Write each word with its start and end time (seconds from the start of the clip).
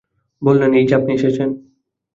বললেন, 0.41 0.71
এই-যে 0.73 0.93
আপনি 0.95 1.11
এসেছেন! 1.13 1.49